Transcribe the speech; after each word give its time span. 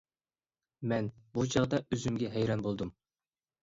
مەن 0.93 1.11
بۇ 1.37 1.47
چاغدا 1.53 1.83
ئۆزۈمگە 1.87 2.35
ھەيران 2.41 2.69
بولدۇم. 2.69 2.99